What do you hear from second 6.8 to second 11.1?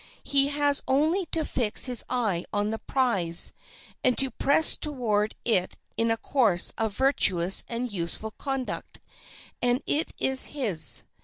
virtuous and useful conduct, and it is his.